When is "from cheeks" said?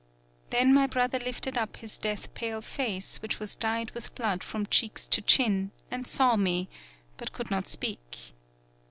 4.43-5.05